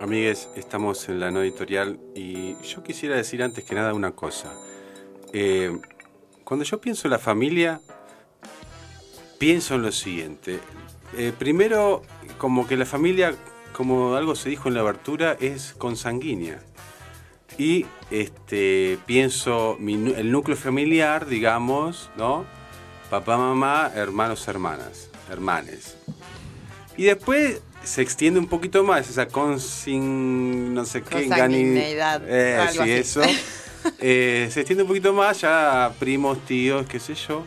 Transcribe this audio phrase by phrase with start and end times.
[0.00, 4.52] Amigues, estamos en la no editorial y yo quisiera decir antes que nada una cosa.
[5.32, 5.76] Eh,
[6.44, 7.80] cuando yo pienso en la familia,
[9.38, 10.60] pienso en lo siguiente.
[11.16, 12.02] Eh, primero,
[12.38, 13.34] como que la familia,
[13.72, 16.60] como algo se dijo en la abertura, es consanguínea.
[17.58, 22.44] Y este, pienso el núcleo familiar, digamos, ¿no?
[23.10, 25.96] Papá, mamá, hermanos, hermanas, hermanes.
[26.96, 30.72] Y después se extiende un poquito más esa consin...
[30.74, 31.26] no sé qué...
[31.26, 32.22] Consanguineidad.
[32.26, 33.22] Eh, sí, eso.
[34.00, 37.44] Eh, se extiende un poquito más ya primos, tíos, qué sé yo.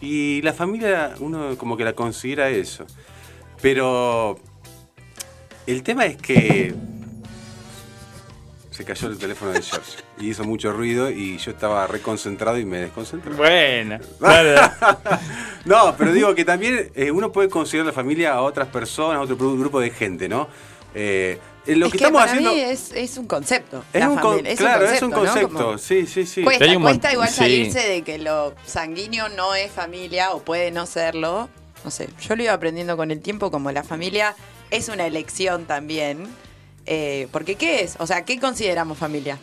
[0.00, 2.86] Y la familia, uno como que la considera eso.
[3.62, 4.36] Pero
[5.68, 6.74] el tema es que
[8.80, 12.64] se cayó el teléfono de George y hizo mucho ruido y yo estaba reconcentrado y
[12.64, 13.34] me desconcentré.
[13.34, 13.98] Bueno,
[15.66, 19.20] no, pero digo que también eh, uno puede considerar la familia a otras personas, a
[19.20, 20.48] otro grupo de gente, ¿no?
[20.94, 23.84] Eh, lo que, estamos haciendo es, un concepto.
[23.92, 24.16] Es, un,
[24.56, 25.76] claro, es un concepto.
[25.76, 26.42] sí, sí, sí.
[26.42, 31.50] Cuesta, cuesta igual salirse de que lo sanguíneo no es familia o puede no serlo.
[31.84, 34.34] No sé, yo lo iba aprendiendo con el tiempo como la familia
[34.70, 36.26] es una elección también.
[36.86, 37.96] Eh, porque ¿qué es?
[37.98, 39.38] O sea, ¿qué consideramos familia?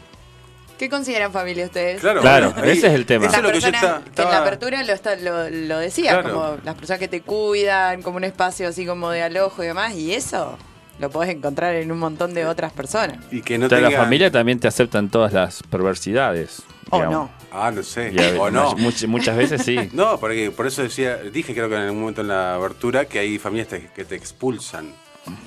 [0.78, 2.02] ¿Qué consideran familia ustedes?
[2.02, 3.26] Claro, claro ese es el tema.
[3.26, 8.18] Eso que, en la apertura lo, lo, decía, como las personas que te cuidan, como
[8.18, 10.58] un espacio así como de alojo y demás, y eso
[11.00, 13.18] lo podés encontrar en un montón de otras personas.
[13.32, 13.90] Y que no tenga...
[13.90, 16.62] la familia también te aceptan todas las perversidades.
[16.90, 17.30] O no.
[17.52, 18.14] Ah, no sé.
[18.40, 18.76] o no.
[18.76, 19.90] Muchas, veces sí.
[19.94, 23.20] no, porque por eso decía, dije creo que en algún momento en la abertura que
[23.20, 24.94] hay familias que te expulsan.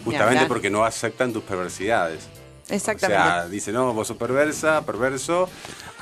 [0.05, 2.29] Justamente porque no aceptan tus perversidades.
[2.69, 3.23] Exactamente.
[3.23, 5.49] O sea, dice, no, vos sos perversa, perverso.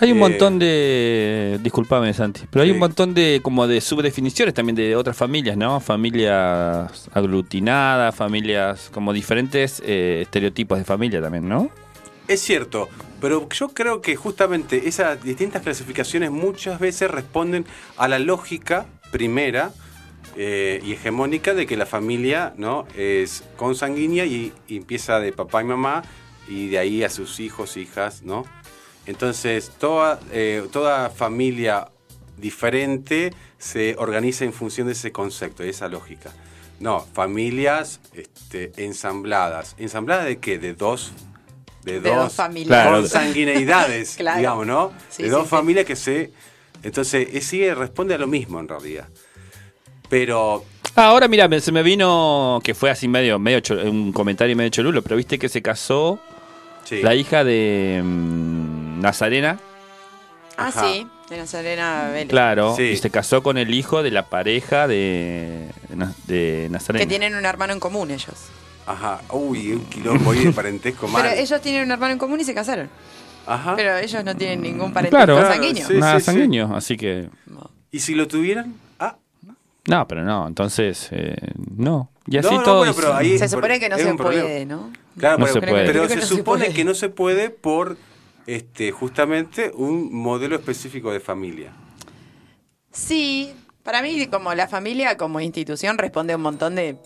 [0.00, 1.58] Hay un eh, montón de.
[1.62, 2.42] Disculpame, Santi.
[2.50, 5.80] Pero hay un montón de como de subdefiniciones también de otras familias, ¿no?
[5.80, 11.70] Familias aglutinadas, familias como diferentes eh, estereotipos de familia también, ¿no?
[12.28, 12.90] Es cierto,
[13.20, 17.64] pero yo creo que justamente esas distintas clasificaciones muchas veces responden
[17.96, 19.72] a la lógica primera
[20.40, 22.86] eh, y hegemónica de que la familia ¿no?
[22.96, 26.02] es consanguínea y, y empieza de papá y mamá
[26.46, 28.44] y de ahí a sus hijos, hijas, ¿no?
[29.06, 31.88] Entonces, toda, eh, toda familia
[32.36, 36.30] diferente se organiza en función de ese concepto, de esa lógica.
[36.78, 39.74] No, familias este, ensambladas.
[39.78, 40.58] ¿Ensambladas de qué?
[40.58, 41.12] De dos
[41.82, 42.86] de, dos, familias.
[42.86, 44.92] consanguineidades, digamos, ¿no?
[45.16, 46.32] de dos familias que se...
[46.82, 49.08] Entonces, sí responde a lo mismo en realidad.
[50.08, 50.64] Pero
[50.96, 55.02] ah, ahora mira, se me vino que fue así medio, medio un comentario medio cholulo,
[55.02, 56.18] pero viste que se casó
[56.90, 59.58] la hija de mm, Nazarena.
[60.56, 62.28] Ah, sí, de Nazarena Vélez.
[62.28, 65.68] Claro, y se casó con el hijo de la pareja de,
[66.26, 67.04] de Nazarena.
[67.04, 68.34] Que tienen un hermano en común ellos.
[68.86, 71.22] Ajá, uy, un quilombo ahí de parentesco mal.
[71.22, 72.88] Pero ellos tienen un hermano en común y se casaron.
[73.46, 73.76] Ajá.
[73.76, 75.88] Pero ellos no tienen ningún parentesco claro, sanguíneo.
[75.90, 77.28] nada sanguíneo, así que...
[77.90, 78.74] ¿Y si lo tuvieran?
[79.88, 81.34] No, pero no, entonces, eh,
[81.74, 82.10] no.
[82.26, 82.84] Y así todo.
[82.84, 84.92] se supone que no se puede, ¿no?
[85.18, 87.96] Claro, pero, se, supone que no se puede por
[88.46, 91.72] este, justamente un modelo específico de familia.
[92.92, 96.96] Sí, para mí como la familia como institución responde a un montón de,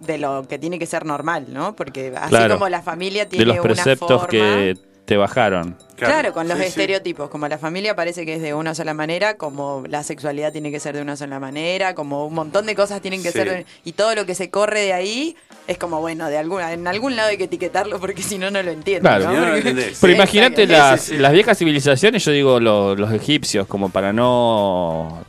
[0.00, 1.74] de lo que tiene que ser normal, ¿no?
[1.74, 4.76] Porque así como la familia tiene de los preceptos que
[5.08, 5.74] te bajaron.
[5.96, 9.82] Claro, con los estereotipos, como la familia parece que es de una sola manera, como
[9.88, 13.22] la sexualidad tiene que ser de una sola manera, como un montón de cosas tienen
[13.22, 15.34] que ser y todo lo que se corre de ahí
[15.66, 18.62] es como bueno, de alguna en algún lado hay que etiquetarlo porque si no no
[18.62, 19.08] lo entiendo.
[20.00, 25.24] Pero imagínate las, las, viejas civilizaciones, yo digo los egipcios, como para no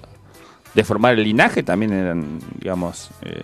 [0.74, 3.44] deformar el linaje, también eran, digamos, eh,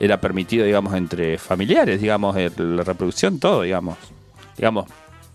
[0.00, 3.98] era permitido, digamos, entre familiares, digamos, la reproducción, todo, digamos,
[4.56, 4.86] digamos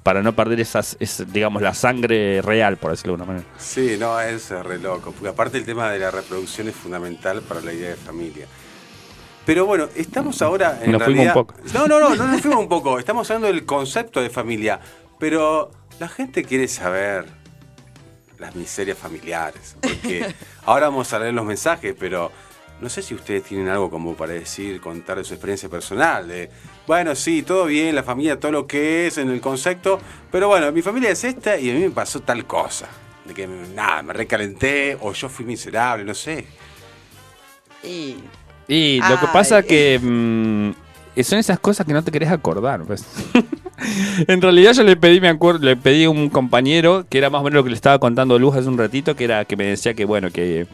[0.03, 0.97] para no perder esas,
[1.31, 3.55] digamos, la sangre real, por decirlo de alguna manera.
[3.57, 7.61] Sí, no, es re loco, porque aparte el tema de la reproducción es fundamental para
[7.61, 8.45] la idea de familia.
[9.45, 11.55] Pero bueno, estamos ahora en nos Fuimos un poco.
[11.73, 12.99] No, no, no, no nos fuimos un poco.
[12.99, 14.79] Estamos hablando del concepto de familia.
[15.19, 17.25] Pero la gente quiere saber
[18.39, 19.75] las miserias familiares.
[19.81, 20.33] Porque
[20.65, 22.31] ahora vamos a leer los mensajes, pero
[22.83, 26.27] no sé si ustedes tienen algo como para decir, contar de su experiencia personal.
[26.27, 26.49] De,
[26.85, 29.99] bueno, sí, todo bien, la familia, todo lo que es en el concepto,
[30.29, 32.89] pero bueno, mi familia es esta y a mí me pasó tal cosa.
[33.23, 36.45] De que nada, me recalenté o yo fui miserable, no sé.
[37.83, 38.17] Y,
[38.67, 42.83] y lo que pasa es que mm, son esas cosas que no te querés acordar.
[42.83, 43.05] Pues.
[44.27, 47.39] en realidad yo le pedí, me acuerdo, le pedí a un compañero que era más
[47.39, 49.63] o menos lo que le estaba contando Luz hace un ratito, que era que me
[49.63, 50.67] decía que bueno, que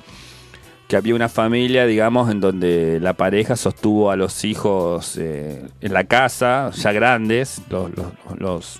[0.89, 5.93] que había una familia, digamos, en donde la pareja sostuvo a los hijos eh, en
[5.93, 8.07] la casa, ya grandes, los, los,
[8.39, 8.79] los,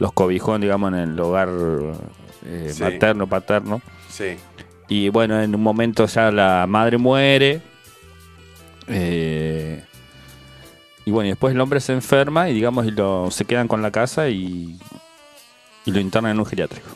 [0.00, 1.48] los cobijó, digamos, en el hogar
[2.44, 2.82] eh, Sí.
[2.82, 3.80] materno, paterno.
[4.10, 4.36] Sí.
[4.88, 7.62] Y bueno, en un momento ya la madre muere.
[8.88, 9.82] eh,
[11.04, 13.80] y bueno, y después el hombre se enferma y digamos, y lo, se quedan con
[13.80, 14.76] la casa y,
[15.84, 16.88] y lo internan en un geriátrico.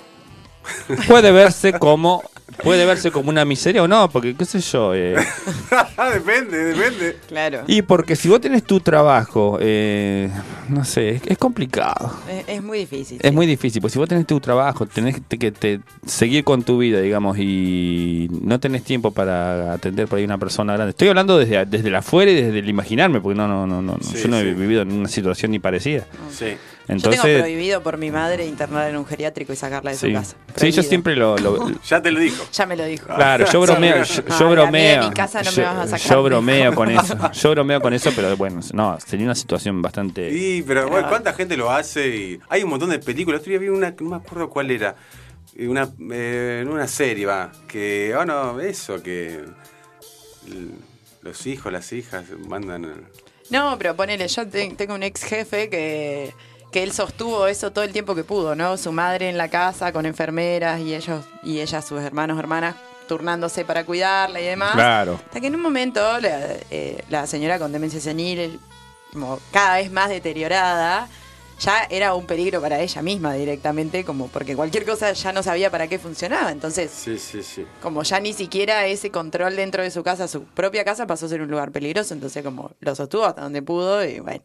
[1.08, 2.22] Puede verse como
[2.62, 4.94] puede verse como una miseria o no, porque qué sé yo.
[4.94, 5.16] eh,
[6.14, 7.16] depende, depende.
[7.28, 7.62] Claro.
[7.66, 10.30] y porque si vos tenés tu trabajo, eh,
[10.68, 12.12] no sé, es, es complicado.
[12.28, 13.18] Es, es muy difícil.
[13.22, 13.34] Es sí.
[13.34, 17.00] muy difícil, pues si vos tenés tu trabajo, tenés que te, seguir con tu vida,
[17.00, 20.90] digamos, y no tenés tiempo para atender por ahí una persona grande.
[20.90, 23.96] Estoy hablando desde, desde el afuera y desde el imaginarme, porque no, no, no, no,
[23.96, 26.06] no, Sí, yo no he vivido en una situación ni parecida.
[26.30, 26.56] Sí.
[26.90, 30.08] Yo tengo Entonces, prohibido por mi madre internar en un geriátrico y sacarla de sí.
[30.08, 30.36] su casa.
[30.56, 32.44] Sí, yo siempre lo, lo- Ya te lo dijo.
[32.52, 33.06] Ya me lo dijo.
[33.14, 35.02] Claro, yo bromeo, yo, bromeo.
[35.02, 36.16] de mi casa no me yo, vas a sacar.
[36.16, 37.16] yo bromeo con eso.
[37.32, 40.30] Yo bromeo con eso, pero bueno, no, sería una situación bastante.
[40.30, 42.08] Sí, pero bueno, ¿cuánta gente lo hace?
[42.08, 43.38] Y hay un montón de películas.
[43.38, 44.96] El otro día vi una, no me acuerdo cuál era.
[45.58, 47.50] Una, eh, en una serie, va.
[47.68, 49.40] Que, bueno, eso, que
[51.22, 53.04] los hijos, las hijas mandan.
[53.50, 56.32] No, pero ponele, yo te- tengo un ex jefe que,
[56.70, 58.76] que él sostuvo eso todo el tiempo que pudo, ¿no?
[58.76, 62.76] Su madre en la casa con enfermeras y ellos y ella, sus hermanos, hermanas,
[63.08, 64.72] turnándose para cuidarla y demás.
[64.72, 65.14] Claro.
[65.24, 66.40] Hasta que en un momento la,
[66.70, 68.60] eh, la señora con demencia senil,
[69.12, 71.08] como cada vez más deteriorada,
[71.58, 75.70] ya era un peligro para ella misma directamente, como porque cualquier cosa ya no sabía
[75.70, 76.52] para qué funcionaba.
[76.52, 77.66] Entonces, Sí, sí, sí.
[77.82, 81.28] como ya ni siquiera ese control dentro de su casa, su propia casa, pasó a
[81.28, 84.40] ser un lugar peligroso, entonces como lo sostuvo hasta donde pudo y bueno.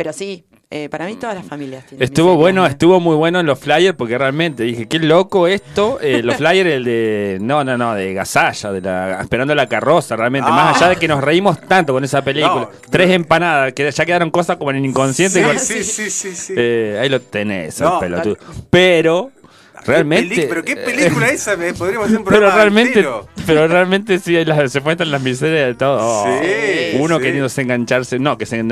[0.00, 2.66] Pero sí, eh, para mí todas las familias tienen Estuvo bueno, ¿no?
[2.66, 5.98] estuvo muy bueno en los flyers porque realmente dije, qué loco esto.
[6.00, 7.36] Eh, los flyers, el de.
[7.42, 10.48] No, no, no, de Gasalla, de la, esperando la carroza, realmente.
[10.50, 10.54] Ah.
[10.54, 12.54] Más allá de que nos reímos tanto con esa película.
[12.54, 15.40] No, Tres pero- empanadas, que ya quedaron cosas como en el inconsciente.
[15.40, 16.54] Sí, con- sí, sí, sí, sí.
[16.56, 18.36] Eh, ahí lo tenés, No, el pelotudo.
[18.70, 19.32] Pero,
[19.80, 20.34] ¿Qué realmente.
[20.34, 23.28] peli- pero qué película esa, me podríamos hacer un Pero programa realmente, entero.
[23.46, 25.98] pero realmente sí, las- se muestran las miserias de todo.
[26.00, 27.22] Oh, Sí, uno sí.
[27.22, 28.62] queriéndose engancharse, no, que, se,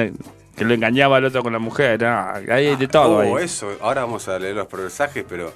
[0.59, 2.03] que lo engañaba al otro con la mujer.
[2.03, 3.19] no, hay de todo.
[3.19, 3.45] Oh, ahí.
[3.45, 3.77] eso.
[3.81, 5.53] Ahora vamos a leer los mensajes, pero.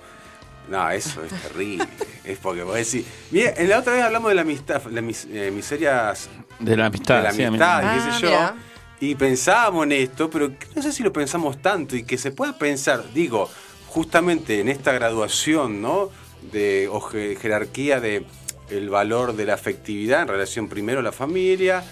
[0.69, 1.87] No, eso es terrible.
[2.25, 3.04] es porque vos decís.
[3.31, 6.87] Mira, en la otra vez hablamos de la amistad, las mis- eh, miserias De la
[6.87, 7.16] amistad.
[7.19, 8.28] de la sí, amistad, y Ah, qué sé yo.
[8.28, 8.54] mira.
[9.00, 12.56] Y pensábamos en esto, pero no sé si lo pensamos tanto y que se pueda
[12.56, 13.50] pensar, digo,
[13.88, 16.10] justamente en esta graduación, ¿no?
[16.52, 18.25] De o je- jerarquía de
[18.70, 21.82] el valor de la afectividad en relación primero a la familia,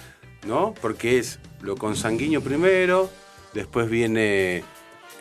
[0.47, 0.75] ¿no?
[0.81, 3.11] Porque es lo consanguíneo primero,
[3.55, 4.65] después viene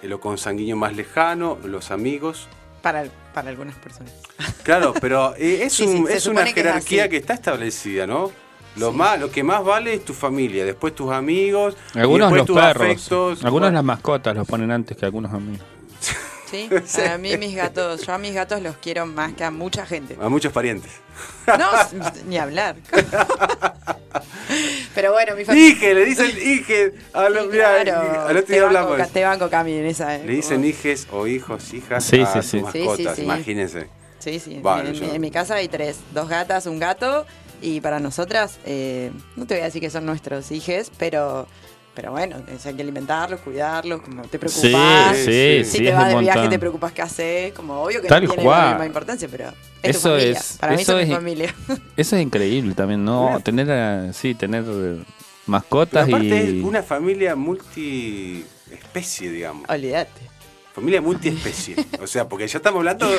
[0.03, 2.47] lo consanguíneo más lejano, los amigos,
[2.81, 4.13] Para, para algunas personas.
[4.63, 7.33] Claro, pero eh, es, Sí, un- sí, es una supone que es jerarquía que está
[7.33, 8.31] establecida, ¿no?
[8.77, 12.45] Lo, más, lo que más vale es tu familia, después tus amigos, y después los
[12.45, 12.83] tus perros.
[12.83, 13.43] afectos.
[13.43, 15.65] Algunos Bueno, las mascotas los ponen antes que algunos amigos.
[16.85, 17.01] ¿Sí?
[17.01, 20.17] A mí mis gatos, yo a mis gatos los quiero más que a mucha gente.
[20.21, 20.91] A muchos parientes.
[21.47, 21.69] No,
[22.27, 22.75] ni hablar.
[24.95, 25.69] Pero bueno, mi familia...
[25.69, 26.93] Ije, le dicen Ije.
[27.13, 28.21] A lo, Sí, mirá, claro.
[28.27, 29.09] al otro Te día banco, hablamos.
[29.11, 30.15] Te banco, Cami, en esa.
[30.15, 30.23] eh.
[30.25, 32.59] Le dicen hijes o hijos, hijas Sí, a sí, sus sí.
[32.59, 33.21] Sí, sí, mascotas, sí.
[33.23, 33.87] imagínense.
[34.19, 34.59] Sí, sí.
[34.61, 35.97] Bueno, en, yo- en mi casa hay tres.
[36.13, 37.25] Dos gatas, un gato.
[37.61, 41.47] Y para nosotras, eh, no te voy a decir que son nuestros hijes, pero...
[41.99, 45.17] Pero bueno, hay que alimentarlos, cuidarlos, como te preocupas.
[45.17, 46.49] Sí, sí, sí, Si sí, te vas de viaje montón.
[46.49, 48.61] te preocupas qué haces, como obvio que Tal no tiene cual.
[48.61, 49.49] la misma importancia, pero
[49.83, 50.39] es Eso tu familia.
[50.39, 51.55] es- Para mí eso mi es- familia.
[51.97, 53.37] Eso es increíble también, ¿no?
[53.43, 55.05] Tener, sí, tener eh, Pero
[55.47, 56.59] mascotas aparte y...
[56.59, 59.69] es una familia multiespecie, digamos.
[59.69, 60.21] Olvídate.
[60.73, 61.75] Familia multiespecie.
[62.01, 63.09] o sea, porque ya estamos hablando.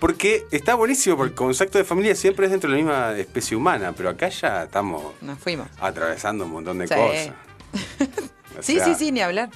[0.00, 3.56] Porque está buenísimo, porque el concepto de familia siempre es dentro de la misma especie
[3.56, 5.68] humana, pero acá ya estamos Nos fuimos.
[5.80, 6.94] atravesando un montón de Sí.
[6.94, 7.30] cosas.
[8.58, 9.50] O Sí, sea, sí, sí, ni hablar.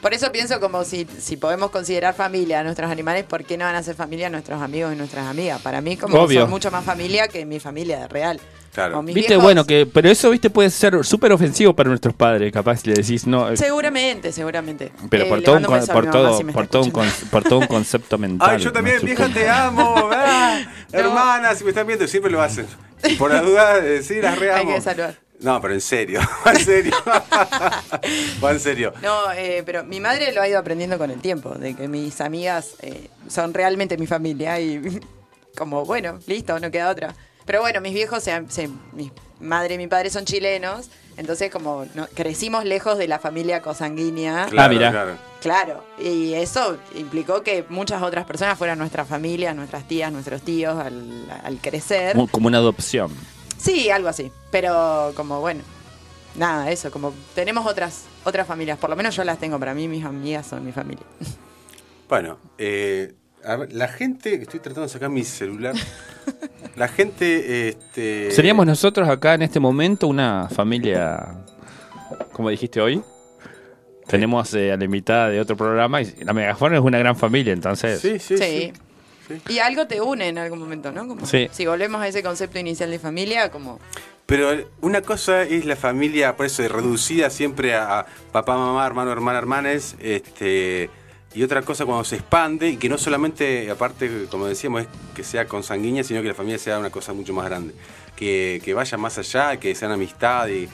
[0.00, 3.64] Por eso pienso como si, si podemos considerar familia a nuestros animales, ¿por qué no
[3.64, 5.60] van a ser familia nuestros amigos y nuestras amigas?
[5.60, 6.42] Para mí como Obvio.
[6.42, 8.40] son mucho más familia que mi familia real.
[8.72, 9.02] Claro.
[9.02, 12.76] Viste, viejos- bueno, que pero eso, viste, puede ser súper ofensivo para nuestros padres, capaz
[12.76, 14.92] si le decís, no, eh, Seguramente, seguramente.
[15.10, 17.58] pero Eh, por todo, un, a por, todo, si por, todo un, con- por todo
[17.58, 18.50] un concepto mental.
[18.50, 19.02] Ay, yo también, ¿no?
[19.02, 19.40] vieja, Supongo.
[19.40, 20.10] te amo.
[20.14, 20.60] ah,
[20.92, 22.66] hermana, si me están viendo, siempre lo hacen.
[23.18, 24.74] Por la duda, eh, sí, las Hay reamo.
[24.74, 25.16] que saludar.
[25.40, 26.92] No, pero en serio, va en serio.
[28.44, 28.92] va en serio.
[29.02, 32.20] No, eh, pero mi madre lo ha ido aprendiendo con el tiempo, de que mis
[32.20, 35.00] amigas eh, son realmente mi familia y
[35.56, 37.14] como, bueno, listo, no queda otra.
[37.46, 41.50] Pero bueno, mis viejos, se han- se- mi madre y mi padre son chilenos, Entonces,
[41.50, 44.46] como crecimos lejos de la familia cosanguínea.
[44.50, 45.18] Claro, ah, mira.
[45.40, 45.84] Claro.
[45.98, 51.58] y eso implicó que muchas otras personas fueran nuestras familias, nuestras tías, nuestros tíos al,
[51.60, 52.16] crecer.
[52.30, 53.10] Como una adopción.
[53.58, 54.32] Sí, algo así.
[54.50, 55.60] Pero como bueno,
[56.36, 59.88] nada, eso, como tenemos otras, otras familias, por lo menos yo las tengo, para mí
[59.88, 61.04] mis amigas son mi familia.
[62.08, 63.14] Bueno, eh,
[63.70, 65.74] la gente, estoy tratando de sacar mi celular.
[66.76, 67.68] La gente.
[67.68, 68.30] Este...
[68.30, 71.44] Seríamos nosotros acá en este momento una familia,
[72.32, 73.02] como dijiste hoy.
[74.06, 77.52] Tenemos eh, a la invitada de otro programa y la Megafon es una gran familia,
[77.52, 78.00] entonces.
[78.00, 78.72] Sí, sí, sí.
[79.48, 81.06] Y algo te une en algún momento, ¿no?
[81.06, 83.78] Como Si volvemos a ese concepto inicial de familia, como.
[84.26, 84.50] Pero
[84.82, 89.96] una cosa es la familia, por eso, reducida siempre a papá, mamá, hermano, hermana, hermanes,
[90.00, 90.90] este
[91.34, 95.22] y otra cosa cuando se expande y que no solamente, aparte, como decíamos, es que
[95.22, 97.74] sea consanguínea, sino que la familia sea una cosa mucho más grande.
[98.16, 100.68] Que, vaya más allá, que sean amistad y,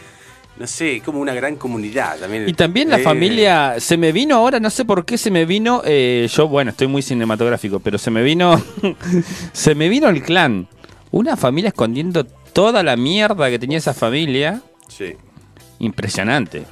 [0.56, 2.48] no sé, como una gran comunidad también.
[2.48, 5.44] Y también la eh, familia, se me vino ahora, no sé por qué se me
[5.44, 8.62] vino, eh, yo, bueno, estoy muy cinematográfico, pero se me vino,
[9.52, 10.68] se me vino el clan.
[11.10, 14.62] Una familia escondiendo toda la mierda que tenía esa familia.
[14.88, 15.14] Sí.
[15.78, 16.64] Impresionante.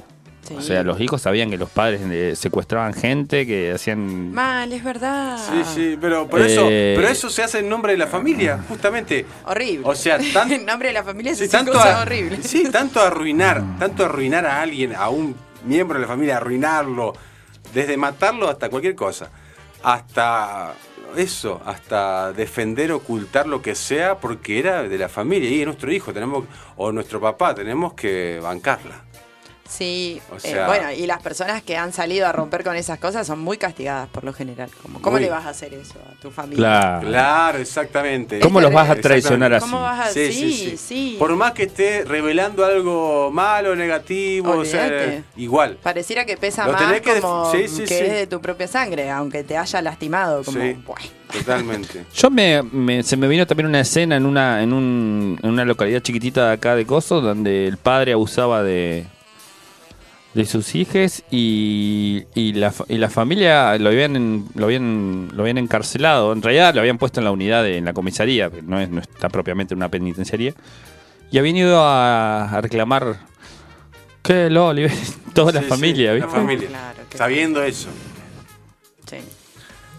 [0.51, 4.31] O sea, los hijos sabían que los padres eh, secuestraban gente, que hacían...
[4.31, 5.37] Mal, es verdad.
[5.37, 8.63] Sí, sí, pero, por eso, eh, pero eso se hace en nombre de la familia,
[8.67, 9.25] justamente.
[9.45, 9.87] Horrible.
[9.87, 10.17] O sea,
[10.49, 12.43] en nombre de la familia sí, tanto cosa horrible.
[12.43, 15.35] Sí, tanto arruinar, tanto arruinar a alguien, a un
[15.65, 17.13] miembro de la familia, arruinarlo,
[17.73, 19.29] desde matarlo hasta cualquier cosa,
[19.81, 20.73] hasta
[21.17, 25.91] eso, hasta defender, ocultar lo que sea, porque era de la familia y es nuestro
[25.91, 26.45] hijo, tenemos
[26.75, 29.12] o nuestro papá, tenemos que bancarla.
[29.75, 33.39] Sí, eh, bueno, y las personas que han salido a romper con esas cosas son
[33.39, 34.69] muy castigadas por lo general.
[34.79, 36.99] Como, ¿Cómo le vas a hacer eso a tu familia?
[37.01, 38.39] Claro, exactamente.
[38.39, 39.65] ¿Cómo los vas a traicionar así?
[39.65, 40.11] ¿Cómo vas a...
[40.11, 45.79] Sí, sí, sí, Por más que esté revelando algo malo, negativo, o sea, igual.
[45.81, 49.81] Pareciera que pesa más que como que es de tu propia sangre, aunque te haya
[49.81, 50.43] lastimado.
[50.43, 50.59] Como,
[51.31, 52.05] Totalmente.
[52.13, 56.01] Yo me, se me vino también una escena en una, en, un, en una localidad
[56.01, 59.07] chiquitita de acá de Coso, donde el padre abusaba de
[60.33, 65.57] de sus hijos y, y, la, y la familia lo habían, lo, habían, lo habían
[65.57, 66.33] encarcelado.
[66.33, 69.01] En realidad lo habían puesto en la unidad, de, en la comisaría, no, es, no
[69.01, 70.53] está propiamente en una penitenciaría.
[71.31, 73.17] Y habían ido a, reclamar
[74.21, 74.73] que lo
[75.33, 76.69] toda la familia, La familia,
[77.15, 77.89] sabiendo eso.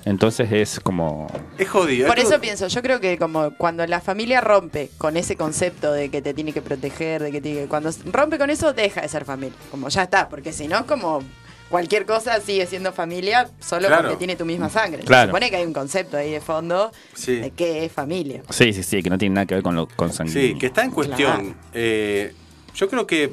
[0.04, 0.10] Sí.
[0.10, 1.26] Entonces es como...
[1.58, 2.08] Es jodido.
[2.08, 6.10] Por eso pienso, yo creo que como cuando la familia rompe con ese concepto de
[6.10, 9.24] que te tiene que proteger, de que tiene, cuando rompe con eso deja de ser
[9.24, 11.22] familia, como ya está, porque si no como
[11.68, 15.02] cualquier cosa sigue siendo familia solo porque tiene tu misma sangre.
[15.06, 16.92] Se supone que hay un concepto ahí de fondo
[17.26, 18.42] de qué es familia.
[18.50, 20.52] Sí, sí, sí, que no tiene nada que ver con lo consanguíneo.
[20.52, 21.56] Sí, que está en cuestión.
[21.72, 22.32] Eh,
[22.74, 23.32] yo creo que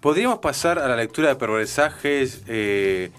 [0.00, 2.42] podríamos pasar a la lectura de perversajes.
[2.46, 3.10] Eh,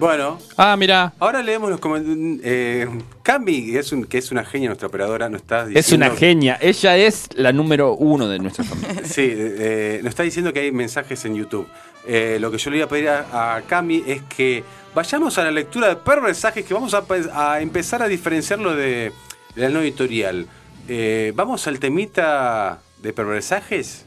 [0.00, 0.38] bueno.
[0.56, 1.12] Ah, mira.
[1.18, 2.40] Ahora leemos los comentarios.
[2.42, 2.88] Eh,
[3.22, 5.80] Cami, que es, un, que es una genia, nuestra operadora, nos está diciendo.
[5.80, 6.58] Es una genia.
[6.60, 9.02] Ella es la número uno de nuestra familia.
[9.04, 11.68] sí, eh, nos está diciendo que hay mensajes en YouTube.
[12.06, 14.64] Eh, lo que yo le iba a pedir a, Cami es que
[14.94, 19.12] vayamos a la lectura de perversajes, que vamos a, empezar a diferenciarlo de,
[19.54, 20.46] de la no editorial.
[20.88, 24.06] Eh, vamos al temita de perversajes.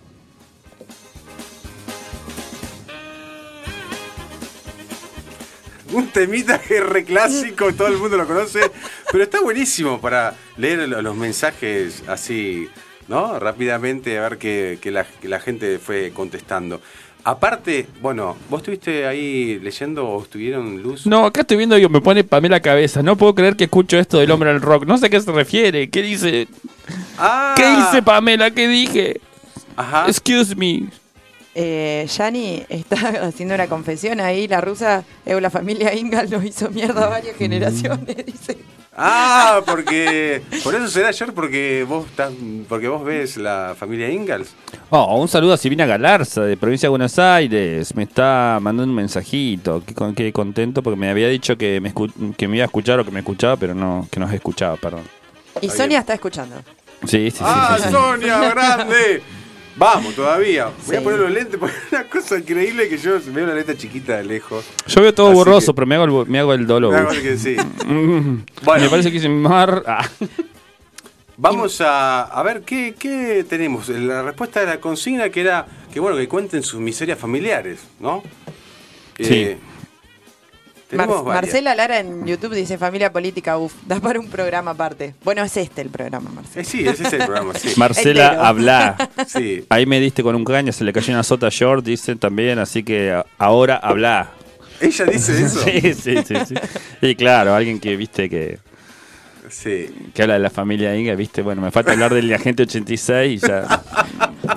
[5.93, 8.59] Un temita que es reclásico, todo el mundo lo conoce,
[9.11, 12.67] pero está buenísimo para leer los mensajes así,
[13.07, 13.39] ¿no?
[13.39, 14.79] Rápidamente, a ver que,
[15.23, 16.81] la, gente fue contestando.
[17.25, 21.07] Aparte, bueno, ¿vos estuviste ahí leyendo o estuvieron luz?
[21.07, 23.01] No, acá estoy viendo y me pone para mí la cabeza.
[23.01, 24.85] No puedo creer que escucho esto del hombre al rock.
[24.85, 25.89] No sé a qué se refiere.
[25.89, 26.49] ¿Qué dice?
[27.17, 27.53] Ah.
[27.55, 28.51] ¿Qué dice Pamela?
[28.51, 29.21] ¿Qué dije?
[29.77, 30.05] Ajá.
[30.09, 30.89] Excuse me
[31.55, 32.95] eh, Yani está
[33.27, 38.15] haciendo una confesión ahí, la rusa, eh, la familia Ingal nos hizo mierda varias generaciones,
[38.25, 38.57] dice.
[38.95, 42.31] Ah, porque por eso será ayer porque vos estás,
[42.69, 44.53] porque vos ves la familia Ingalls.
[44.91, 48.95] Oh, un saludo a Silvina Galarza de provincia de Buenos Aires, me está mandando un
[48.95, 49.81] mensajito,
[50.15, 51.91] qué, contento porque me había dicho que me,
[52.37, 55.01] que me iba a escuchar o que me escuchaba, pero no que nos escuchaba, perdón.
[55.59, 56.57] Y Sonia está escuchando.
[57.01, 57.39] Sí, sí, sí.
[57.41, 59.23] Ah, Sonia, grande.
[59.75, 60.69] Vamos, todavía.
[60.85, 63.75] Voy a poner los lentes porque es una cosa increíble que yo veo la letra
[63.75, 64.65] chiquita de lejos.
[64.87, 66.93] Yo veo todo borroso, pero me hago, el, me hago el dolor.
[66.93, 67.55] Me, hago que sí.
[67.85, 68.83] bueno.
[68.83, 69.83] me parece que hice mar.
[69.95, 70.07] Ah.
[71.35, 73.89] Vamos a, a ver ¿qué, qué tenemos.
[73.89, 78.23] La respuesta de la consigna que era que bueno que cuenten sus miserias familiares, ¿no?
[79.17, 79.33] Sí.
[79.33, 79.57] Eh,
[80.95, 85.15] Marcela Lara en YouTube dice familia política, uff, da para un programa aparte.
[85.23, 86.61] Bueno, es este el programa, Marcela.
[86.61, 87.73] Eh, sí, ese es el programa, sí.
[87.77, 89.09] Marcela, habla.
[89.27, 89.65] Sí.
[89.69, 92.83] Ahí me diste con un caño, se le cayó una sota short, dicen también, así
[92.83, 94.31] que ahora habla.
[94.79, 95.59] ¿Ella dice eso?
[95.59, 96.55] sí, sí, sí, sí.
[97.01, 98.59] Y claro, alguien que viste que...
[99.49, 99.87] Sí.
[100.13, 103.47] Que habla de la familia Inga, viste, bueno, me falta hablar del agente 86 y
[103.47, 103.83] ya...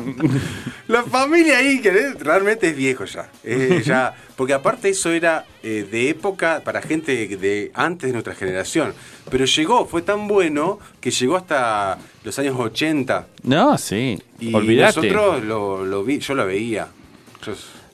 [0.89, 3.31] la familia Inga realmente es viejo ya.
[3.85, 8.93] ya porque aparte eso era eh, de época para gente de antes de nuestra generación.
[9.31, 13.27] Pero llegó, fue tan bueno que llegó hasta los años 80.
[13.43, 14.23] No, sí.
[14.39, 16.89] Y nosotros lo, vi, yo lo veía.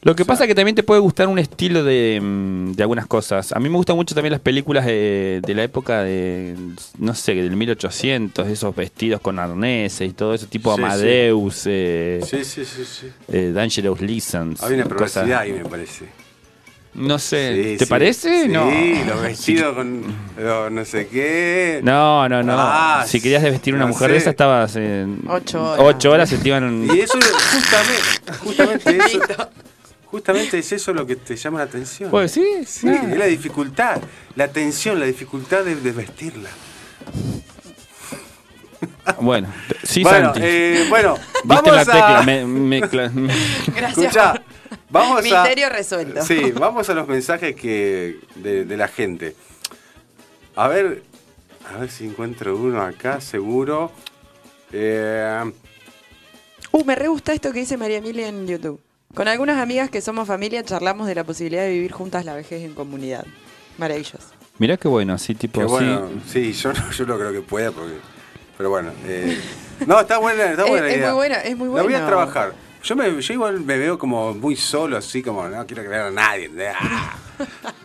[0.05, 3.53] Lo que pasa es que también te puede gustar un estilo mm, de, algunas cosas.
[3.53, 6.57] A mí me gustan mucho también las películas de, la época de,
[6.99, 11.71] no sé, del 1800, esos vestidos con arneses y todo eso, tipo Amadeus, sí.
[11.73, 14.61] Eh, sí, sí, sí, eh, Dangerous Lessons.
[14.65, 16.07] Hay una perversidad ahí, me parece.
[16.95, 18.43] No sé, ¿te parece?
[18.43, 18.71] Sí, no.
[19.07, 20.03] los vestidos con
[20.75, 21.81] no sé qué.
[21.83, 22.55] No, no, no.
[22.59, 25.21] Ah, si querías vestir una mujer de esa, estabas en.
[25.27, 25.87] Ocho horas.
[25.87, 26.87] Ocho horas se te iban.
[26.93, 29.49] Y eso, justamente, justamente eso.
[30.13, 32.11] Justamente es eso lo que te llama la atención.
[32.11, 32.87] Pues sí, sí.
[32.87, 33.99] Es la dificultad,
[34.37, 36.51] la tensión, la dificultad de, vestirla.
[39.21, 39.49] Bueno,
[39.83, 40.41] sí, bueno, Santi.
[40.45, 42.19] Eh, bueno, vamos la tecla?
[42.19, 42.23] a...
[42.25, 42.81] Me, me,
[43.75, 44.15] Gracias.
[44.91, 46.23] vamos Misterio resuelto.
[46.23, 49.35] Sí, vamos a los mensajes que de, la gente.
[50.57, 51.05] A ver,
[51.73, 53.91] a ver si encuentro uno acá, seguro.
[54.73, 55.51] Eh...
[56.71, 58.79] Uh, me re gusta esto que dice María Emilia en YouTube.
[59.15, 62.65] Con algunas amigas que somos familia charlamos de la posibilidad de vivir juntas la vejez
[62.65, 63.27] en comunidad.
[63.77, 64.29] Maravilloso.
[64.59, 65.61] Mirá qué bueno, así tipo.
[65.67, 67.95] bueno, sí, yo, no, yo no creo que pueda, porque,
[68.57, 68.91] pero bueno.
[69.07, 69.39] Eh,
[69.87, 70.89] no, está buena, está buena.
[70.89, 71.83] Es, muy buena, es muy buena.
[71.83, 72.55] La voy a trabajar.
[72.83, 76.11] Yo, me, yo igual me veo como muy solo, así como no quiero creer a
[76.11, 76.51] nadie.
[76.81, 77.17] Ah,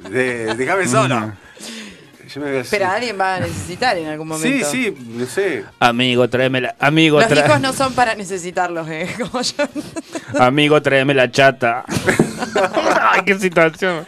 [0.09, 1.33] de, déjame solo.
[2.33, 4.69] Pero alguien va a necesitar en algún momento.
[4.69, 5.63] Sí, sí, no sé.
[5.79, 6.75] Amigo, tráeme la.
[6.79, 9.07] Amigo, Los hijos no son para necesitarlos, ¿eh?
[9.19, 9.67] Como yo.
[10.39, 11.85] Amigo, tráeme la chata.
[13.01, 14.05] Ay, qué situación.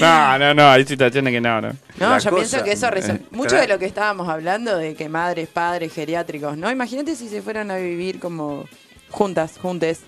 [0.00, 1.72] No, no, no, hay situaciones que no, no.
[1.98, 3.24] No, yo pienso que eso resuelve.
[3.30, 6.70] Mucho de lo que estábamos hablando de que madres, padres, geriátricos, ¿no?
[6.70, 8.66] Imagínate si se fueran a vivir como
[9.10, 10.00] juntas, juntes,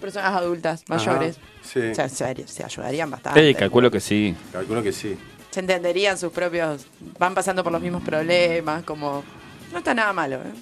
[0.00, 1.36] personas adultas, mayores.
[1.62, 1.80] sí.
[1.90, 2.24] O sea, se,
[2.64, 3.48] ayudarían bastante.
[3.48, 4.34] Sí, calculo que sí.
[4.52, 5.16] Calculo que sí
[5.52, 6.86] se entenderían sus propios,
[7.18, 9.22] van pasando por los mismos problemas, como
[9.70, 10.36] no está nada malo.
[10.36, 10.52] ¿eh?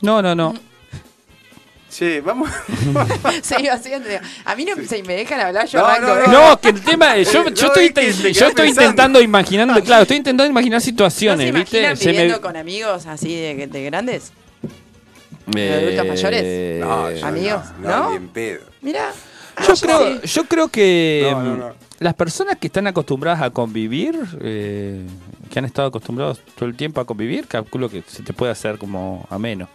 [0.00, 0.54] No, no, no.
[1.90, 2.50] Sí, vamos.
[3.42, 4.08] sí, haciendo.
[4.46, 7.30] A mí no se me dejan hablar, yo no, no, no, que el tema es,
[7.30, 12.10] yo, yo estoy, yo estoy intentando imaginando, claro, estoy intentando imaginar situaciones, ¿No se ¿viste?
[12.10, 14.32] viviendo con amigos así de, de grandes?
[15.46, 16.80] ¿De adultos mayores?
[16.80, 18.10] No, amigos, ¿no?
[18.10, 18.60] Bien pedo.
[18.80, 19.12] Mira.
[19.66, 25.06] Yo creo, yo creo que las personas que están acostumbradas a convivir, eh,
[25.50, 28.78] que han estado acostumbrados todo el tiempo a convivir, calculo que se te puede hacer
[28.78, 29.68] como ameno.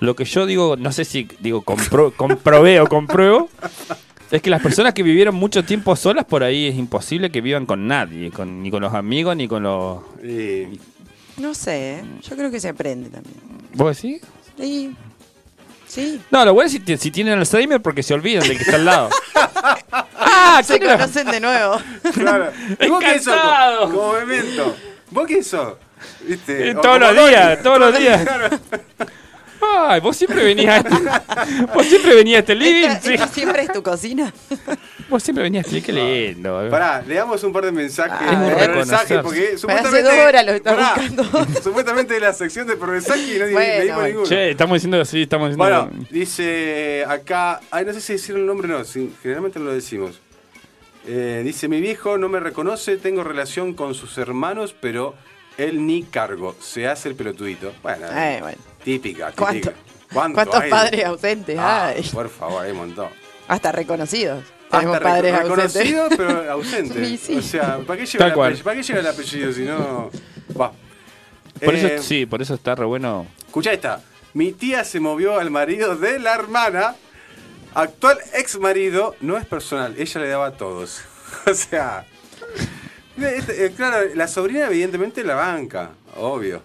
[0.00, 3.50] Lo que yo digo, no sé si digo compro, comprobé o compruebo,
[4.30, 7.66] es que las personas que vivieron mucho tiempo solas, por ahí es imposible que vivan
[7.66, 10.00] con nadie, con, ni con los amigos, ni con los...
[11.38, 12.04] No sé, ¿eh?
[12.22, 13.36] yo creo que se aprende también.
[13.74, 14.22] ¿Vos decís?
[14.58, 14.96] Sí.
[15.88, 16.20] Sí.
[16.30, 18.84] No, lo bueno es si, si tienen Alzheimer porque se olvidan del que está al
[18.84, 19.08] lado.
[20.18, 21.80] ah, se conocen de nuevo.
[22.12, 22.52] Claro.
[22.88, 23.90] vos qué sos?
[23.90, 24.76] Como memento.
[25.10, 25.74] ¿Vos qué sos?
[26.20, 26.70] ¿Viste?
[26.70, 28.28] Eh, todos los días, todos los días.
[29.60, 32.88] Ay, vos siempre venías a este, vos siempre venías a este living.
[32.88, 34.32] ¿Esta, siempre es tu cocina?
[35.08, 36.66] Vos siempre venías a este, qué lindo.
[36.66, 36.68] Eh.
[36.68, 38.28] Pará, leamos un par de mensajes.
[38.28, 39.98] Ah, de mensajes porque supuestamente.
[39.98, 41.24] Hace dos horas lo está buscando.
[41.62, 44.26] supuestamente la sección de mensajes y nadie bueno, leímos ninguno.
[44.26, 45.86] Che, estamos diciendo así, estamos diciendo.
[45.86, 47.60] Bueno, dice acá.
[47.70, 48.84] Ay, no sé si decir el nombre o no,
[49.22, 50.20] generalmente no lo decimos.
[51.06, 55.14] Eh, dice: Mi viejo no me reconoce, tengo relación con sus hermanos, pero
[55.58, 56.54] él ni cargo.
[56.60, 57.72] Se hace el pelotudito.
[57.82, 58.58] Bueno, eh, bueno.
[58.88, 59.72] Típica, típica.
[60.12, 62.02] ¿Cuántos padres ausentes ah, hay?
[62.04, 63.08] Por favor, hay un montón.
[63.46, 64.42] Hasta reconocidos.
[64.70, 67.20] Hasta padres reconocidos, pero ausentes.
[67.20, 68.64] sí, O sea, ¿para qué lleva el apellido?
[68.64, 70.10] ¿Para qué lleva el apellido si no.?
[70.58, 70.72] Va.
[71.62, 73.26] Por eso, eh, sí, por eso está re bueno.
[73.46, 74.02] Escucha esta.
[74.32, 76.94] Mi tía se movió al marido de la hermana.
[77.74, 81.02] Actual ex marido, no es personal, ella le daba a todos.
[81.46, 82.06] o sea.
[83.18, 86.62] Este, eh, claro, la sobrina evidentemente la banca, obvio.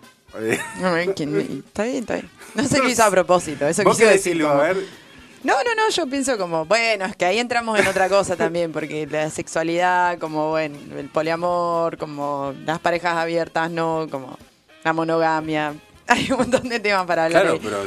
[0.80, 2.30] No, está bien, está bien.
[2.56, 4.38] No sé qué hizo a propósito, eso ¿Vos decir.
[5.44, 8.72] No, no, no, yo pienso como, bueno, es que ahí entramos en otra cosa también,
[8.72, 14.38] porque la sexualidad, como, bueno, el poliamor, como las parejas abiertas, no, como
[14.84, 15.76] la monogamia.
[16.08, 17.44] Hay un montón de temas para hablar.
[17.44, 17.86] Claro, pero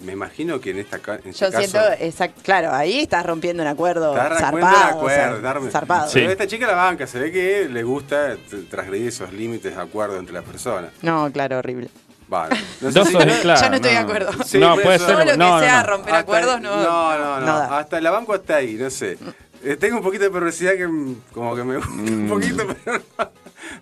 [0.00, 3.68] me imagino que en esta en este Yo siento, exacto, claro, ahí estás rompiendo un
[3.68, 5.08] acuerdo zarpado.
[5.70, 6.10] zarpado.
[6.12, 8.36] Pero esta chica la banca, se ve que le gusta
[8.68, 10.90] transgredir esos límites de acuerdo entre las personas.
[11.02, 11.90] No, claro, horrible.
[12.28, 12.56] Vale.
[12.80, 14.30] No sé si, claro, yo no estoy de acuerdo.
[14.32, 15.08] no, puede ser.
[15.08, 16.76] Todo lo que sea romper acuerdos, no.
[16.82, 17.52] No, no, no.
[17.74, 19.18] Hasta la banco hasta ahí, no sé.
[19.62, 20.88] Eh, tengo un poquito de perversidad que
[21.32, 22.28] como que me gusta un mm.
[22.28, 23.02] poquito, pero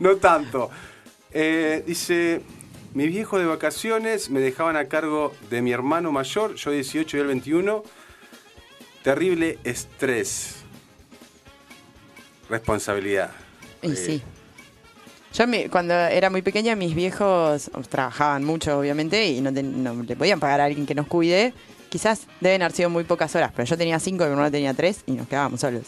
[0.00, 0.70] no, tanto.
[1.30, 2.40] Eh, dice,
[2.94, 7.20] mi viejo de vacaciones me dejaban a cargo de mi hermano mayor, yo 18 y
[7.20, 7.82] él 21.
[9.02, 10.56] Terrible estrés.
[12.48, 13.30] Responsabilidad.
[13.82, 14.22] Y sí.
[14.24, 14.38] Eh,
[15.34, 20.40] yo cuando era muy pequeña mis viejos trabajaban mucho obviamente y no, no, le podían
[20.40, 21.52] pagar a alguien que nos cuide
[21.88, 24.74] quizás deben haber sido muy pocas horas, pero yo tenía cinco y mi hermano tenía
[24.74, 25.84] tres y nos quedábamos solos.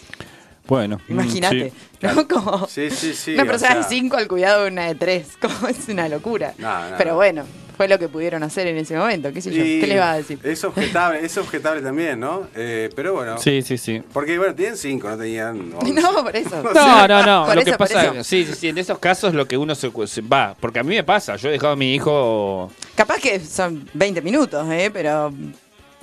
[0.70, 2.28] Bueno, imagínate, ¿no?
[2.28, 5.66] Como sí, sí, sí, una persona de cinco al cuidado de una de tres, como
[5.66, 6.54] es una locura.
[6.96, 7.44] pero bueno,
[7.76, 10.16] fue lo que pudieron hacer en ese momento, qué sé yo, ¿qué le va a
[10.18, 10.38] decir?
[10.44, 12.46] Es objetable, es objetable también, ¿no?
[12.54, 13.36] Eh, pero bueno.
[13.38, 14.00] Sí, sí, sí.
[14.12, 15.70] Porque bueno, tienen cinco, no tenían.
[16.00, 16.62] No, por eso.
[16.62, 17.52] No, no, no.
[17.52, 20.78] lo que pasa, sí, sí, sí, en esos casos lo que uno se, va, porque
[20.78, 22.70] a mí me pasa, yo he dejado a mi hijo.
[22.94, 24.88] Capaz que son 20 minutos, ¿eh?
[24.92, 25.32] Pero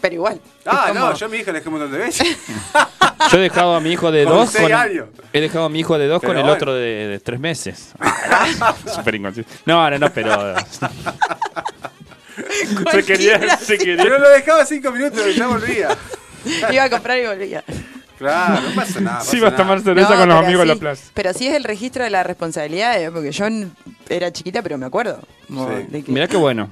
[0.01, 0.41] pero igual.
[0.65, 2.37] Ah, no, yo a mi hija le dejé un montón de veces.
[3.31, 4.55] yo he dejado a mi hijo de dos.
[4.55, 4.71] Con,
[5.33, 7.93] he dejado a mi hijo de dos con el otro de, tres meses.
[8.93, 9.51] Súper inconsciente.
[9.65, 10.55] No, no, no, pero.
[12.91, 14.03] se quería, se quería.
[14.03, 15.89] Pero lo dejaba cinco minutos y ya volvía.
[16.71, 17.63] Iba a comprar y volvía.
[18.17, 19.21] Claro, no pasa nada.
[19.21, 21.11] sí, va a tomar cerveza con los amigos de la plaza.
[21.13, 23.45] Pero sí es el registro de la responsabilidad, eh, porque yo
[24.09, 25.19] era chiquita, pero me acuerdo.
[25.47, 26.03] Sí.
[26.07, 26.69] Mirá qué bueno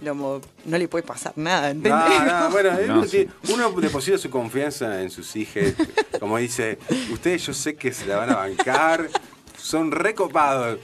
[0.00, 1.92] no le puede pasar nada, ¿entendés?
[2.50, 3.04] bueno,
[3.48, 5.74] uno, deposita su confianza en sus hijos.
[6.20, 6.78] Como dice,
[7.12, 9.08] ustedes yo sé que se la van a bancar,
[9.56, 10.78] son recopados.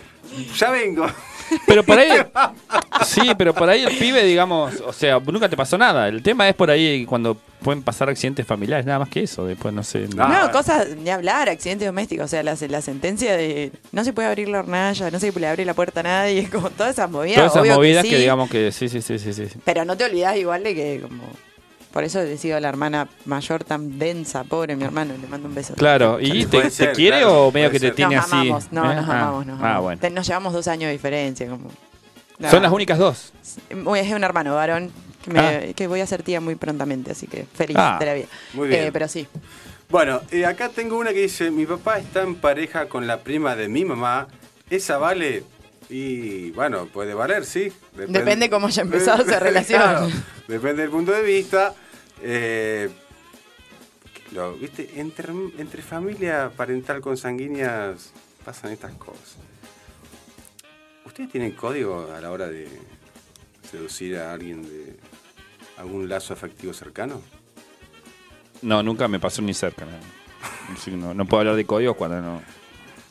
[0.57, 1.07] Ya vengo.
[1.67, 2.11] Pero por ahí.
[3.05, 6.09] Sí, pero por ahí el pibe, digamos, o sea, nunca te pasó nada.
[6.09, 9.47] El tema es por ahí cuando pueden pasar accidentes familiares, nada más que eso.
[9.47, 10.09] Después no sé.
[10.09, 12.27] No, cosas ni hablar, accidentes domésticos.
[12.27, 15.47] O sea, la, la, sentencia de no se puede abrir la hornalla, no se puede
[15.47, 17.53] abrir la puerta a nadie, como todas esas movidas.
[17.53, 19.47] Todas esas movidas que, digamos que sí, sí, sí, sí, sí.
[19.65, 21.25] Pero no te olvidas igual de que como
[21.93, 25.55] por eso he sido la hermana mayor tan densa, pobre mi hermano, le mando un
[25.55, 25.75] beso.
[25.75, 28.35] Claro, ¿y te, quiere o medio que te tiene nos así?
[28.35, 30.11] Amamos, no, nos ah, amamos, nos ah, Bueno.
[30.11, 31.49] Nos llevamos dos años de diferencia.
[31.49, 31.71] Como,
[32.51, 33.33] ¿Son las únicas dos?
[33.71, 34.91] Es un hermano varón
[35.23, 35.61] que, ah.
[35.75, 38.27] que, voy a ser tía muy prontamente, así que feliz de la vida.
[38.55, 38.85] Muy bien.
[38.85, 39.29] Eh, pero sí.
[39.91, 43.55] Bueno, eh, acá tengo una que dice, mi papá está en pareja con la prima
[43.55, 44.27] de mi mamá,
[44.71, 45.45] ¿esa vale?
[45.89, 47.73] Y bueno, puede valer, sí.
[47.95, 50.11] Depende, cómo haya empezado esa relación.
[50.49, 51.75] depende del punto de vista.
[52.23, 52.89] Eh,
[54.61, 54.91] ¿viste?
[54.97, 58.13] Entre, entre familia parental consanguíneas
[58.45, 59.37] pasan estas cosas.
[61.05, 62.69] ¿Ustedes tienen código a la hora de
[63.71, 64.97] seducir a alguien de
[65.77, 67.21] algún lazo afectivo cercano?
[68.63, 69.85] No, nunca me pasó ni cerca.
[70.93, 72.62] No, no puedo hablar de códigos cuando no.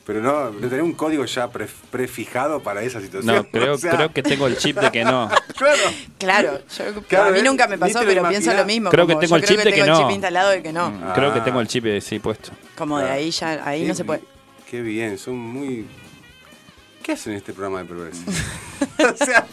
[0.05, 3.35] Pero no, no tener un código ya prefijado para esa situación.
[3.35, 5.29] No, creo, creo que tengo el chip de que no.
[6.17, 6.59] claro.
[7.07, 8.89] Claro, a mí nunca me pasó, pero pienso lo mismo.
[8.89, 9.93] Creo que tengo el chip de que, no.
[9.93, 11.13] El chip instalado de que no.
[11.13, 12.51] Creo que tengo el chip de, sí puesto.
[12.75, 14.21] Como de ahí ya, ahí no se puede.
[14.69, 15.85] Qué bien, son muy
[17.01, 18.21] ¿Qué hacen en este programa de progreso?
[18.29, 19.47] o sea,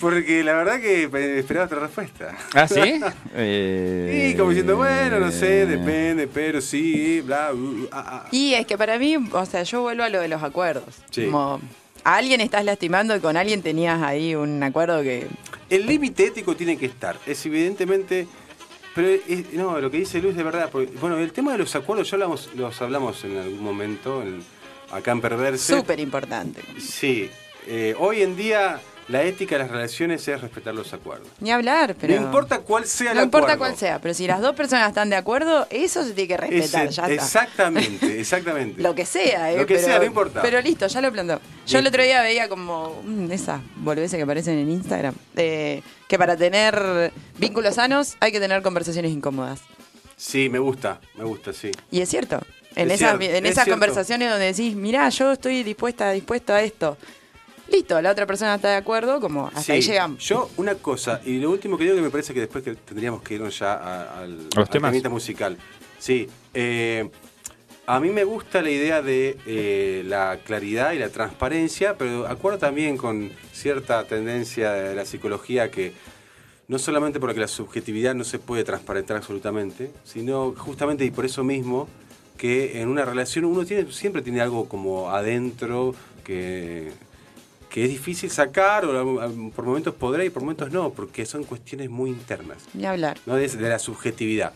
[0.00, 1.04] porque la verdad que
[1.38, 2.36] esperaba otra respuesta.
[2.54, 3.00] ¿Ah, sí?
[3.34, 4.30] eh...
[4.30, 8.28] Y como diciendo, bueno, no sé, depende, pero sí, bla, uh, uh ah, ah.
[8.30, 10.96] Y es que para mí, o sea, yo vuelvo a lo de los acuerdos.
[11.14, 11.60] Como
[12.04, 15.26] a alguien estás lastimando y con alguien tenías ahí un acuerdo que...
[15.68, 17.18] El límite ético tiene que estar.
[17.26, 18.26] Es evidentemente...
[18.94, 22.14] Pero no, lo que dice Luis de verdad, bueno, el tema de los acuerdos ya
[22.14, 24.42] hablamos, los hablamos en algún momento, en,
[24.90, 25.76] acá en Perverse.
[25.76, 26.62] Súper importante.
[26.78, 27.28] Sí.
[27.66, 31.28] Eh, hoy en día la ética de las relaciones es respetar los acuerdos.
[31.40, 32.14] Ni hablar, pero.
[32.16, 35.10] No importa cuál sea el No importa cuál sea, pero si las dos personas están
[35.10, 38.82] de acuerdo, eso se tiene que respetar, ya Exactamente, exactamente.
[38.82, 39.58] lo que sea, ¿eh?
[39.58, 40.42] Lo que sea, no importa.
[40.42, 41.40] Pero listo, ya lo plantó.
[41.66, 45.82] Yo el otro día veía como mm, esas boludeces que aparecen en Instagram, que
[46.18, 49.60] para tener vínculos sanos hay que tener conversaciones incómodas.
[50.16, 51.70] Sí, me gusta, me gusta, sí.
[51.90, 52.40] Y es cierto.
[52.74, 56.98] En, en esas conversaciones donde decís, mirá, yo estoy dispuesta, dispuesto a esto.
[57.70, 60.22] Listo, la otra persona está de acuerdo, como hasta ahí llegamos.
[60.22, 63.22] Yo, una cosa, y lo último que digo que me parece que después que tendríamos
[63.22, 65.56] que irnos ya al, tema musical.
[65.98, 67.08] Sí, eh,
[67.86, 72.58] a mí me gusta la idea de eh, la claridad y la transparencia, pero acuerdo
[72.58, 75.92] también con cierta tendencia de la psicología que
[76.68, 81.44] no solamente porque la subjetividad no se puede transparentar absolutamente, sino justamente y por eso
[81.44, 81.88] mismo
[82.36, 86.90] que en una relación uno tiene, siempre tiene algo como adentro que,
[87.70, 91.90] que es difícil sacar, o por momentos podrá y por momentos no, porque son cuestiones
[91.90, 92.58] muy internas.
[92.74, 93.18] Ni hablar.
[93.26, 93.34] ¿no?
[93.36, 94.52] De, de la subjetividad.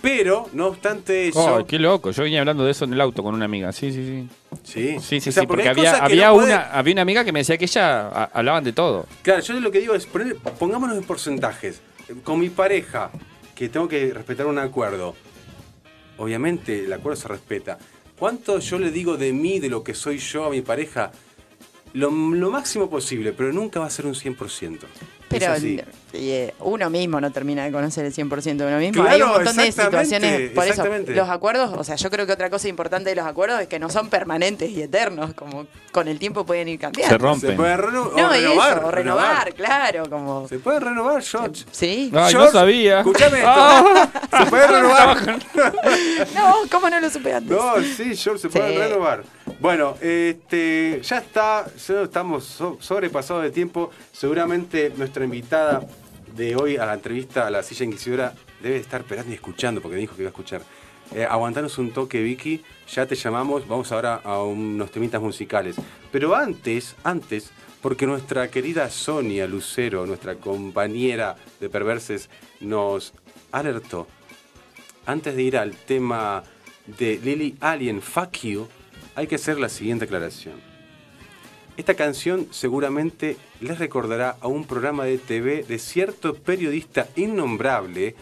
[0.00, 1.56] Pero, no obstante eso.
[1.60, 2.10] Oh, qué loco.
[2.10, 3.72] Yo venía hablando de eso en el auto con una amiga.
[3.72, 4.28] Sí, sí, sí.
[4.62, 7.24] Sí, Sí, sí, O sea, sí, porque había, había, no puede- una, había una amiga
[7.24, 9.06] que me decía que ella a- hablaban de todo.
[9.22, 11.80] Claro, yo lo que digo es, poner- pongámonos en porcentajes.
[12.22, 13.10] Con mi pareja,
[13.54, 15.14] que tengo que respetar un acuerdo,
[16.18, 17.78] obviamente el acuerdo se respeta.
[18.18, 21.12] ¿Cuánto yo le digo de mí, de lo que soy yo a mi pareja?
[21.94, 24.78] Lo, lo máximo posible, pero nunca va a ser un 100%.
[25.28, 25.46] Pero
[26.12, 29.02] eh, uno mismo no termina de conocer el 100% de uno mismo.
[29.02, 30.50] Claro, Hay un montón de exactamente, situaciones.
[30.50, 31.14] Por eso, exactamente.
[31.14, 33.78] los acuerdos, o sea, yo creo que otra cosa importante de los acuerdos es que
[33.80, 37.14] no son permanentes y eternos, como con el tiempo pueden ir cambiando.
[37.14, 37.50] Se rompen.
[37.50, 40.46] Se puede reno- o No, renovar, eso, o renovar, claro, como.
[40.48, 41.64] Se puede renovar, George.
[41.72, 42.10] Sí.
[42.12, 42.98] Ay, no George, sabía.
[42.98, 43.50] Escuchame esto.
[43.50, 44.08] Ah.
[44.44, 45.38] Se puede renovar.
[46.34, 47.50] No, ¿cómo no lo supe antes?
[47.56, 48.78] No, sí, George, se puede Sí.
[48.78, 49.22] renovar.
[49.64, 53.90] Bueno, este, ya está, estamos so- sobrepasados de tiempo.
[54.12, 55.88] Seguramente nuestra invitada
[56.36, 59.96] de hoy a la entrevista a la silla inquisidora debe estar esperando y escuchando, porque
[59.96, 60.60] dijo que iba a escuchar.
[61.14, 62.62] Eh, aguantanos un toque, Vicky.
[62.92, 63.66] Ya te llamamos.
[63.66, 65.76] Vamos ahora a unos temitas musicales.
[66.12, 67.50] Pero antes, antes,
[67.80, 72.28] porque nuestra querida Sonia Lucero, nuestra compañera de Perverses,
[72.60, 73.14] nos
[73.50, 74.08] alertó
[75.06, 76.42] antes de ir al tema
[76.98, 78.68] de Lily Alien, Fuck You,
[79.14, 80.60] hay que hacer la siguiente aclaración.
[81.76, 88.14] Esta canción seguramente les recordará a un programa de TV de cierto periodista innombrable,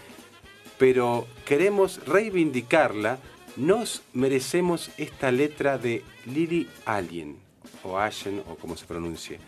[0.78, 3.18] pero queremos reivindicarla.
[3.57, 7.37] Nos merecemos esta letra de Lily Alien,
[7.83, 9.38] o Allen, o como se pronuncie.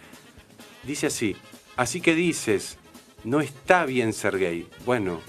[0.83, 1.35] Dice así,
[1.77, 2.77] así que dices,
[3.25, 4.69] no está bien ser gay.
[4.85, 5.23] Bueno,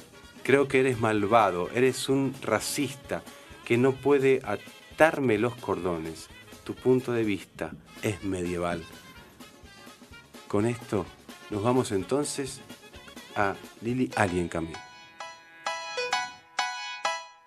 [0.44, 3.24] creo que eres malvado, eres un racista
[3.64, 4.42] que no puede
[4.96, 6.30] atarme los cordones.
[6.64, 8.82] Tu punto de vista es medieval.
[10.48, 11.06] Con esto
[11.50, 12.62] nos vamos entonces
[13.36, 14.85] a Lily Alien Camille.